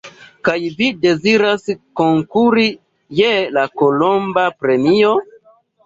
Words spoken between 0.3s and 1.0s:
Kaj vi